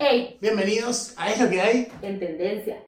[0.00, 1.88] Ey, Bienvenidos a Es lo que hay.
[2.00, 2.82] en tendencia.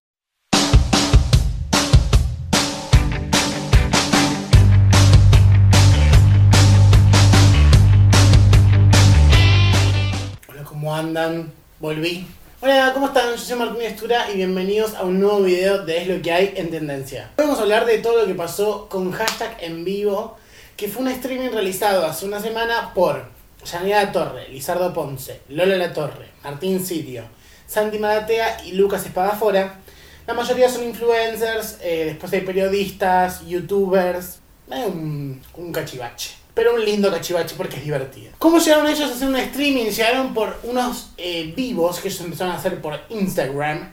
[10.49, 11.53] Hola, ¿cómo andan?
[11.81, 12.27] Volví.
[12.61, 13.31] Hola, ¿cómo están?
[13.31, 16.53] Yo soy Martín Estura y bienvenidos a un nuevo video de Es lo que hay
[16.57, 17.31] en tendencia.
[17.37, 20.37] Hoy vamos a hablar de todo lo que pasó con hashtag en vivo,
[20.77, 23.25] que fue un streaming realizado hace una semana por
[23.65, 27.25] Yanira Torre, Lizardo Ponce, Lola La Torre, Martín Sirio,
[27.67, 29.81] Santi Maratea y Lucas Espadafora.
[30.27, 36.31] La mayoría son influencers, eh, después hay periodistas, youtubers, un, un cachivache.
[36.55, 38.33] Pero un lindo cachivache porque es divertido.
[38.39, 39.87] ¿Cómo llegaron ellos a hacer un streaming?
[39.87, 43.91] Llegaron por unos eh, vivos que ellos empezaron a hacer por Instagram.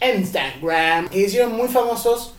[0.00, 1.08] Instagram.
[1.08, 2.34] Que hicieron muy famosos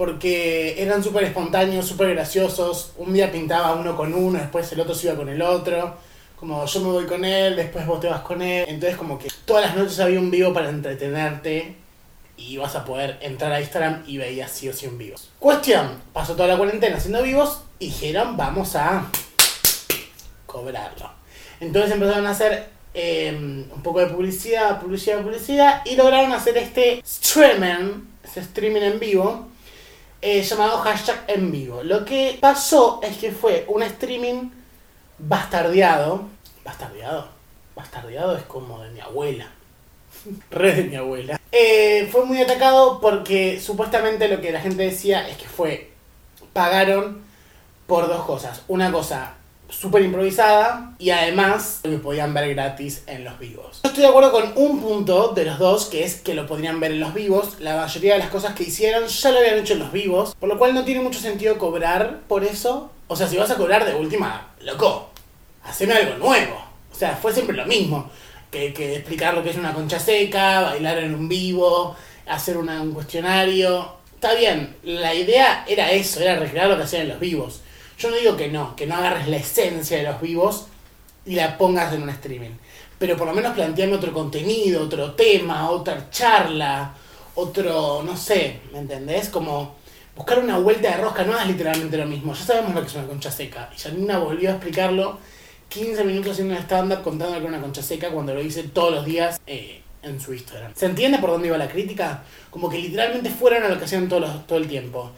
[0.00, 2.92] porque eran súper espontáneos, súper graciosos.
[2.96, 5.94] Un día pintaba uno con uno, después el otro se iba con el otro.
[6.36, 8.64] Como yo me voy con él, después vos te vas con él.
[8.66, 11.74] Entonces como que todas las noches había un vivo para entretenerte
[12.38, 15.18] y vas a poder entrar a Instagram y veías sí o sí un vivo.
[15.38, 19.04] Cuestión, pasó toda la cuarentena haciendo vivos y dijeron vamos a
[20.46, 21.10] cobrarlo.
[21.60, 27.00] Entonces empezaron a hacer eh, un poco de publicidad, publicidad, publicidad y lograron hacer este
[27.00, 29.49] streaming, este streaming en vivo
[30.22, 31.82] eh, llamado hashtag en vivo.
[31.82, 34.50] Lo que pasó es que fue un streaming
[35.18, 36.24] bastardeado.
[36.64, 37.28] Bastardeado.
[37.74, 39.50] Bastardeado es como de mi abuela.
[40.50, 41.40] Re de mi abuela.
[41.52, 45.90] Eh, fue muy atacado porque supuestamente lo que la gente decía es que fue.
[46.52, 47.22] Pagaron
[47.86, 48.62] por dos cosas.
[48.68, 49.34] Una cosa
[49.70, 53.80] súper improvisada y además que podían ver gratis en los vivos.
[53.82, 56.80] Yo estoy de acuerdo con un punto de los dos, que es que lo podrían
[56.80, 57.60] ver en los vivos.
[57.60, 60.48] La mayoría de las cosas que hicieron ya lo habían hecho en los vivos, por
[60.48, 62.90] lo cual no tiene mucho sentido cobrar por eso.
[63.08, 65.08] O sea, si vas a cobrar de última, loco,
[65.64, 66.62] haceme algo nuevo.
[66.92, 68.10] O sea, fue siempre lo mismo.
[68.50, 71.94] Que, que explicar lo que es una concha seca, bailar en un vivo,
[72.26, 73.92] hacer una- un cuestionario.
[74.16, 77.60] Está bien, la idea era eso, era recrear lo que hacían en los vivos.
[78.00, 80.66] Yo no digo que no, que no agarres la esencia de los vivos
[81.26, 82.50] y la pongas en un streaming.
[82.98, 86.94] Pero por lo menos planteame otro contenido, otro tema, otra charla,
[87.34, 89.28] otro, no sé, ¿me entendés?
[89.28, 89.76] Como
[90.16, 92.34] buscar una vuelta de rosca, no hagas literalmente lo mismo.
[92.34, 93.70] Ya sabemos lo que es una concha seca.
[93.76, 95.18] Y Janina volvió a explicarlo
[95.68, 98.92] 15 minutos haciendo un stand-up contando que era una concha seca cuando lo hice todos
[98.94, 100.72] los días eh, en su Instagram.
[100.74, 102.22] ¿Se entiende por dónde iba la crítica?
[102.50, 105.10] Como que literalmente fueron a lo que hacían todos los- todo el tiempo.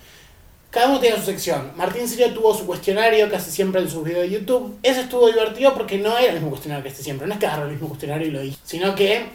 [0.73, 1.71] Cada uno tenía su sección.
[1.77, 4.79] Martín Sirio tuvo su cuestionario casi siempre en sus videos de YouTube.
[4.83, 7.27] Ese estuvo divertido porque no era el mismo cuestionario que este siempre.
[7.27, 9.27] No es que agarró el mismo cuestionario y lo hizo, sino que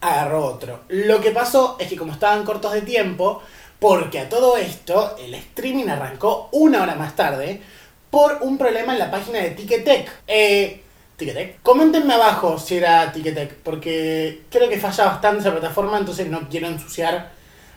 [0.00, 0.80] agarró otro.
[0.88, 3.40] Lo que pasó es que como estaban cortos de tiempo,
[3.78, 7.62] porque a todo esto el streaming arrancó una hora más tarde
[8.10, 10.10] por un problema en la página de Ticketek.
[10.26, 10.82] Eh,
[11.16, 11.62] Ticketek.
[11.62, 16.66] Coméntenme abajo si era Ticketek, porque creo que falla bastante esa plataforma, entonces no quiero
[16.66, 17.30] ensuciar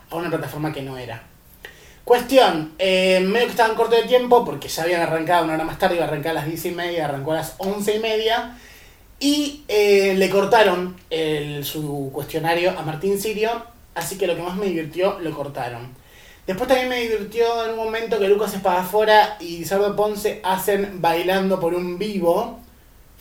[0.10, 1.29] a una plataforma que no era.
[2.10, 5.78] Cuestión, eh, medio que estaban cortos de tiempo porque ya habían arrancado una hora más
[5.78, 8.58] tarde, iba a arrancar a las 10 y media, arrancó a las 11 y media.
[9.20, 10.98] Y eh, le cortaron
[11.62, 13.52] su cuestionario a Martín Sirio,
[13.94, 15.90] así que lo que más me divirtió lo cortaron.
[16.48, 21.60] Después también me divirtió en un momento que Lucas Espadafora y Sardo Ponce hacen bailando
[21.60, 22.60] por un vivo.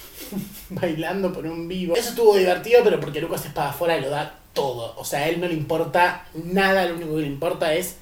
[0.70, 1.94] bailando por un vivo.
[1.94, 4.94] Eso estuvo divertido, pero porque Lucas Espadafora lo da todo.
[4.96, 7.96] O sea, a él no le importa nada, lo único que le importa es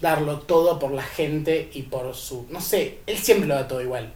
[0.00, 2.46] darlo todo por la gente y por su...
[2.50, 4.12] No sé, él siempre lo da todo igual.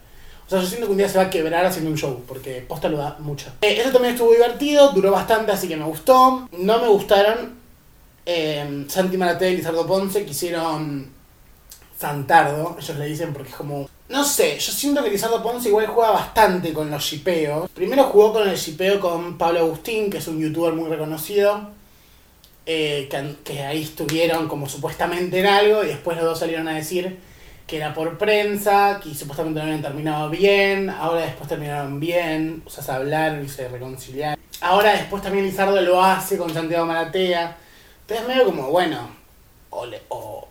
[0.46, 2.64] O sea, yo siento que un día se va a quebrar haciendo un show, porque
[2.66, 3.46] posta lo da mucho.
[3.62, 6.48] Eh, eso también estuvo divertido, duró bastante, así que me gustó.
[6.52, 7.54] No me gustaron
[8.26, 11.10] eh, Santi Maratea y Lizardo Ponce, que hicieron
[11.98, 13.88] Santardo, ellos le dicen porque es como...
[14.08, 17.70] No sé, yo siento que Lizardo Ponce igual juega bastante con los shipeos.
[17.70, 21.70] Primero jugó con el shipeo con Pablo Agustín, que es un youtuber muy reconocido.
[22.66, 23.08] Eh,
[23.44, 27.18] que, ahí estuvieron como supuestamente en algo y después los dos salieron a decir
[27.66, 32.70] que era por prensa, que supuestamente no habían terminado bien, ahora después terminaron bien, o
[32.70, 34.38] sea, se hablaron y se reconciliaron.
[34.60, 37.56] Ahora después también Lizardo lo hace con Santiago Maratea.
[38.02, 39.08] Entonces medio como, bueno,
[39.70, 40.46] o, le- o,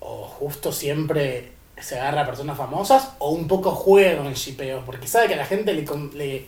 [0.00, 5.06] justo siempre se agarra a personas famosas, o un poco juega con el shipeo, porque
[5.08, 5.84] sabe que a la gente le,
[6.14, 6.46] le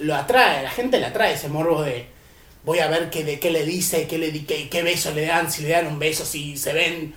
[0.00, 2.06] lo atrae, a la gente le atrae ese morbo de
[2.64, 5.50] voy a ver qué, de qué le dice, qué, le, qué, qué beso le dan,
[5.50, 7.14] si le dan un beso, si se ven.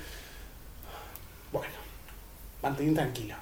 [1.51, 1.73] Bueno,
[2.61, 3.35] mantén tranquilo.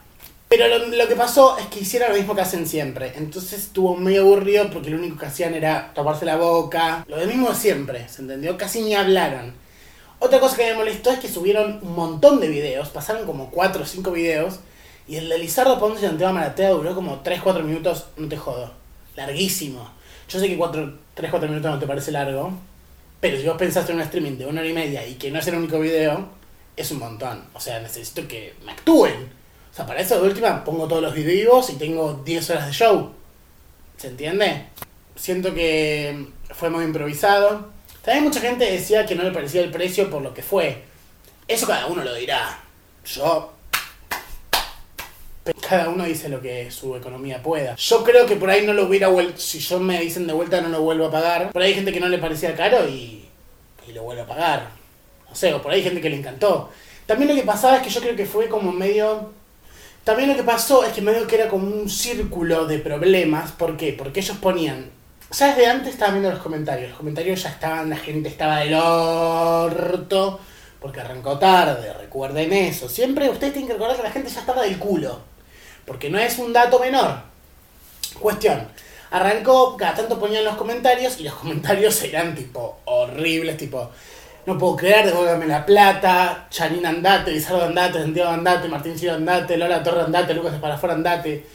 [0.50, 3.14] Pero lo, lo que pasó es que hicieron lo mismo que hacen siempre.
[3.16, 7.06] Entonces estuvo medio aburrido porque lo único que hacían era taparse la boca.
[7.08, 8.58] Lo mismo de siempre, ¿se entendió?
[8.58, 9.54] Casi ni hablaron.
[10.20, 12.90] Otra cosa que me molestó es que subieron un montón de videos.
[12.90, 14.60] Pasaron como 4 o 5 videos.
[15.08, 18.72] Y el de Lizardo Ponce y Santiago Maratea duró como 3-4 minutos, no te jodo.
[19.16, 19.90] Larguísimo.
[20.32, 22.54] Yo sé que 3-4 minutos no te parece largo,
[23.20, 25.40] pero si vos pensaste en un streaming de una hora y media y que no
[25.40, 26.30] es el único video,
[26.78, 27.44] es un montón.
[27.54, 29.30] O sea, necesito que me actúen.
[29.72, 32.72] O sea, para eso de última pongo todos los videos y tengo 10 horas de
[32.72, 33.12] show.
[33.98, 34.68] ¿Se entiende?
[35.18, 37.70] Siento que fue muy improvisado.
[38.02, 40.84] También mucha gente decía que no le parecía el precio por lo que fue.
[41.46, 42.58] Eso cada uno lo dirá.
[43.04, 43.52] Yo
[45.44, 47.76] cada uno dice lo que su economía pueda.
[47.76, 49.40] Yo creo que por ahí no lo hubiera vuelto.
[49.40, 51.52] Si yo me dicen de vuelta, no lo vuelvo a pagar.
[51.52, 53.26] Por ahí hay gente que no le parecía caro y,
[53.88, 54.70] y lo vuelve a pagar.
[55.28, 56.70] No sé, o por ahí hay gente que le encantó.
[57.06, 59.32] También lo que pasaba es que yo creo que fue como medio.
[60.04, 63.52] También lo que pasó es que medio que era como un círculo de problemas.
[63.52, 63.94] ¿Por qué?
[63.94, 64.92] Porque ellos ponían.
[65.32, 66.90] Ya desde antes estaba viendo los comentarios.
[66.90, 70.40] Los comentarios ya estaban, la gente estaba del orto.
[70.80, 72.90] Porque arrancó tarde, recuerden eso.
[72.90, 75.31] Siempre ustedes tienen que recordar que la gente ya estaba del culo
[75.86, 77.22] porque no es un dato menor.
[78.20, 78.68] Cuestión,
[79.12, 83.92] arrancó, cada tanto ponían los comentarios y los comentarios eran tipo horribles, tipo,
[84.46, 89.58] no puedo creer, devuélveme la plata, Janine andate, Lizardo andate, Santiago andate, Martín Ciro andate,
[89.58, 91.46] Lola Torre andate, Lucas Esparafora andate.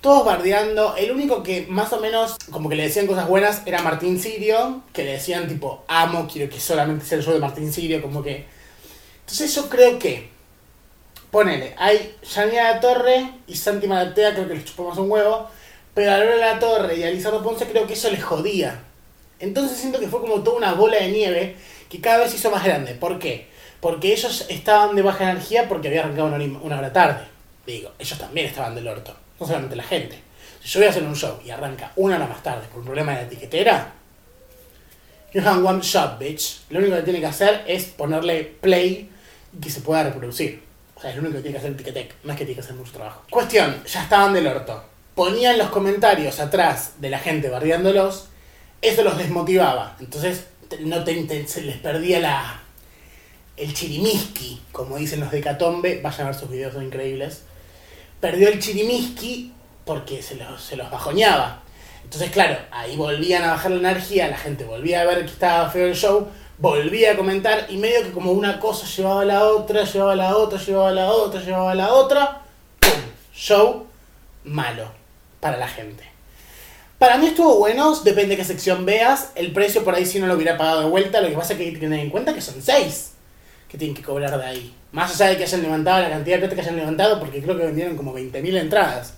[0.00, 0.94] Todos bardeando.
[0.94, 4.82] El único que más o menos como que le decían cosas buenas era Martín Sirio,
[4.92, 8.22] que le decían tipo, amo, quiero que solamente sea el show de Martín Sirio, como
[8.22, 8.46] que...
[9.20, 10.30] Entonces yo creo que
[11.36, 15.50] ponele, hay Yanina La Torre y Santi Maratea, creo que les chupamos un huevo,
[15.92, 18.82] pero a Lola La Torre y a Lizardo Ponce creo que eso les jodía.
[19.38, 21.56] Entonces siento que fue como toda una bola de nieve
[21.90, 22.94] que cada vez se hizo más grande.
[22.94, 23.48] ¿Por qué?
[23.80, 27.26] Porque ellos estaban de baja energía porque había arrancado una, hora tarde.
[27.66, 30.18] Digo, ellos también estaban del orto, no solamente la gente.
[30.62, 32.86] Si yo voy a hacer un show y arranca una hora más tarde por un
[32.86, 33.92] problema de la etiquetera,
[35.34, 36.62] you have one shot, bitch.
[36.70, 39.10] Lo único que tiene que hacer es ponerle play
[39.54, 40.65] y que se pueda reproducir.
[40.96, 42.58] O sea, es lo único que tiene que hacer el Ticketek, no es que tiene
[42.58, 43.22] que hacer mucho trabajo.
[43.30, 44.82] Cuestión, ya estaban del orto.
[45.14, 48.28] Ponían los comentarios atrás de la gente barriándolos,
[48.80, 49.96] eso los desmotivaba.
[50.00, 50.46] Entonces,
[50.80, 52.62] no te, se les perdía la
[53.56, 57.42] el chirimiski, como dicen los de Catombe, vayan a ver sus videos, son increíbles.
[58.20, 59.52] Perdió el chirimiski
[59.84, 61.62] porque se los, se los bajoñaba.
[62.04, 65.70] Entonces, claro, ahí volvían a bajar la energía, la gente volvía a ver que estaba
[65.70, 66.28] feo el show,
[66.58, 70.16] volvía a comentar y medio que como una cosa llevaba a la otra, llevaba a
[70.16, 72.42] la otra, llevaba a la otra, llevaba a la otra,
[72.80, 72.90] ¡pum!
[73.34, 73.86] Show
[74.44, 74.90] malo
[75.40, 76.04] para la gente.
[76.98, 80.26] Para mí estuvo bueno, depende de qué sección veas, el precio por ahí si no
[80.26, 82.32] lo hubiera pagado de vuelta, lo que pasa es que hay que tener en cuenta
[82.32, 83.12] que son seis
[83.68, 84.74] que tienen que cobrar de ahí.
[84.92, 87.56] Más allá de que hayan levantado la cantidad de plata que hayan levantado, porque creo
[87.56, 89.14] que vendieron como 20.000 entradas.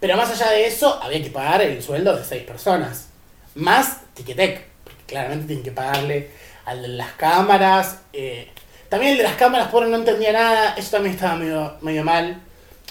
[0.00, 3.08] Pero más allá de eso, había que pagar el sueldo de seis personas.
[3.54, 6.30] Más Ticketek, porque claramente tienen que pagarle
[6.64, 7.98] al de las cámaras.
[8.12, 8.48] Eh,
[8.88, 12.40] también el de las cámaras, por no entendía nada, eso también estaba medio, medio mal.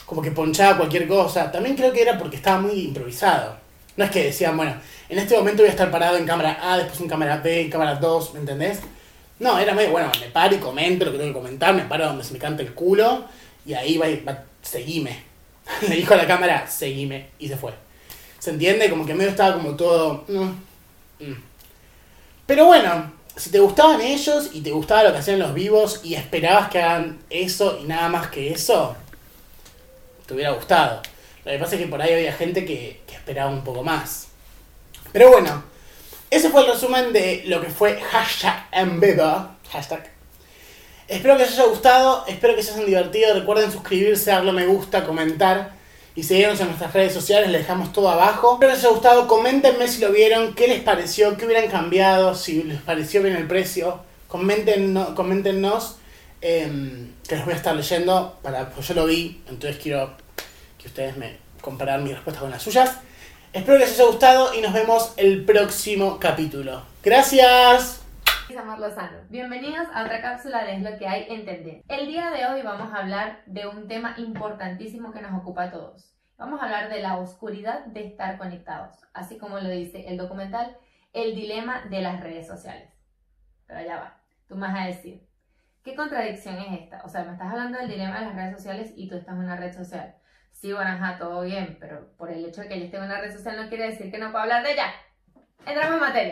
[0.06, 1.52] Como que ponchaba cualquier cosa.
[1.52, 3.58] También creo que era porque estaba muy improvisado.
[3.96, 4.74] No es que decían, bueno,
[5.10, 7.70] en este momento voy a estar parado en cámara A, después en cámara B, en
[7.70, 8.80] cámara 2, ¿me entendés?
[9.40, 12.08] No, era medio, bueno, me paro y comento lo que tengo que comentar, me paro
[12.08, 13.26] donde se me cante el culo
[13.66, 15.24] y ahí va, va seguime.
[15.88, 17.74] Le dijo a la cámara, seguime, y se fue.
[18.40, 18.90] ¿Se entiende?
[18.90, 20.24] Como que medio estaba como todo...
[20.28, 21.44] Mm, mm.
[22.46, 26.16] Pero bueno, si te gustaban ellos y te gustaba lo que hacían los vivos y
[26.16, 28.98] esperabas que hagan eso y nada más que eso,
[30.26, 31.02] te hubiera gustado.
[31.46, 34.28] Lo que pasa es que por ahí había gente que, esperaba un poco más.
[35.14, 35.64] Pero bueno,
[36.30, 38.68] ese fue el resumen de lo que fue hashtag
[39.00, 39.50] vivo.
[39.72, 40.12] Hashtag.
[41.08, 43.34] Espero que les haya gustado, espero que se hayan divertido.
[43.36, 45.79] Recuerden suscribirse, darle me gusta, comentar
[46.20, 48.56] y seguirnos en nuestras redes sociales, les dejamos todo abajo.
[48.56, 52.64] Espero les haya gustado, coméntenme si lo vieron, qué les pareció, qué hubieran cambiado, si
[52.64, 54.02] les pareció bien el precio.
[54.28, 55.96] Coméntenos,
[56.42, 60.12] em, que les voy a estar leyendo, para, pues yo lo vi, entonces quiero
[60.78, 62.98] que ustedes me comparen mi respuesta con las suyas.
[63.54, 66.82] Espero que les haya gustado y nos vemos el próximo capítulo.
[67.02, 67.99] Gracias.
[68.58, 69.20] Amor Lozano.
[69.30, 71.84] Bienvenidos a otra cápsula de Es lo que hay entender.
[71.88, 75.72] El día de hoy vamos a hablar de un tema importantísimo que nos ocupa a
[75.72, 76.16] todos.
[76.36, 80.76] Vamos a hablar de la oscuridad de estar conectados, así como lo dice el documental
[81.14, 82.92] El dilema de las redes sociales.
[83.68, 85.28] Pero ya va, tú me vas a decir,
[85.84, 87.04] ¿qué contradicción es esta?
[87.06, 89.44] O sea, me estás hablando del dilema de las redes sociales y tú estás en
[89.44, 90.16] una red social.
[90.52, 93.22] Sí, bueno, ajá, todo bien, pero por el hecho de que yo esté en una
[93.22, 94.92] red social no quiere decir que no puedo hablar de ella.
[95.66, 96.28] Entramos en materia.